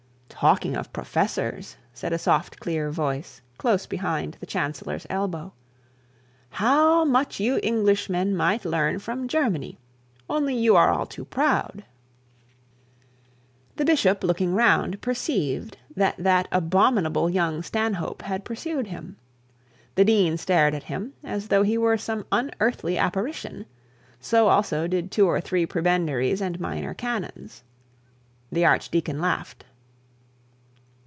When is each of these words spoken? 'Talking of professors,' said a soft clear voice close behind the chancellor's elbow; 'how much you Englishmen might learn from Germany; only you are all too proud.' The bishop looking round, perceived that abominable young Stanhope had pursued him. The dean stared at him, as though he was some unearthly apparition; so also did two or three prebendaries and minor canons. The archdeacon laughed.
'Talking 0.43 0.75
of 0.75 0.91
professors,' 0.91 1.77
said 1.93 2.11
a 2.11 2.17
soft 2.17 2.59
clear 2.59 2.89
voice 2.89 3.43
close 3.59 3.85
behind 3.85 4.37
the 4.39 4.47
chancellor's 4.47 5.05
elbow; 5.07 5.53
'how 6.49 7.05
much 7.05 7.39
you 7.39 7.59
Englishmen 7.61 8.35
might 8.35 8.65
learn 8.65 8.97
from 8.97 9.27
Germany; 9.27 9.77
only 10.27 10.55
you 10.55 10.75
are 10.75 10.89
all 10.89 11.05
too 11.05 11.25
proud.' 11.25 11.83
The 13.75 13.85
bishop 13.85 14.23
looking 14.23 14.55
round, 14.55 14.99
perceived 14.99 15.77
that 15.95 16.47
abominable 16.51 17.29
young 17.29 17.61
Stanhope 17.61 18.23
had 18.23 18.43
pursued 18.43 18.87
him. 18.87 19.17
The 19.93 20.05
dean 20.05 20.37
stared 20.37 20.73
at 20.73 20.83
him, 20.85 21.13
as 21.23 21.49
though 21.49 21.61
he 21.61 21.77
was 21.77 22.01
some 22.01 22.25
unearthly 22.31 22.97
apparition; 22.97 23.67
so 24.19 24.47
also 24.47 24.87
did 24.87 25.11
two 25.11 25.27
or 25.27 25.39
three 25.39 25.67
prebendaries 25.67 26.41
and 26.41 26.59
minor 26.59 26.95
canons. 26.95 27.63
The 28.51 28.65
archdeacon 28.65 29.21
laughed. 29.21 29.65